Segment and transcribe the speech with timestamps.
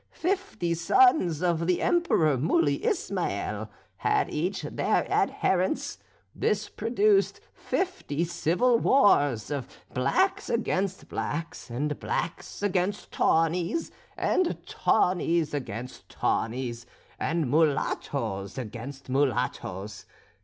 [0.15, 5.99] Fifty sons of the Emperor Muley Ismael had each their adherents;
[6.33, 15.53] this produced fifty civil wars, of blacks against blacks, and blacks against tawnies, and tawnies
[15.53, 16.87] against tawnies,
[17.19, 20.07] and mulattoes against mulattoes.